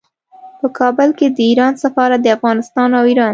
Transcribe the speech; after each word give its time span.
په 0.59 0.67
کابل 0.79 1.09
کې 1.17 1.27
د 1.35 1.37
ایران 1.49 1.73
سفارت 1.83 2.19
د 2.23 2.27
افغانستان 2.37 2.89
او 2.97 3.03
ایران 3.09 3.29